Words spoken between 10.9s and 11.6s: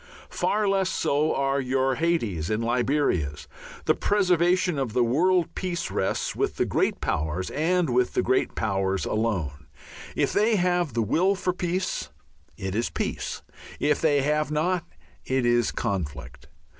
the will for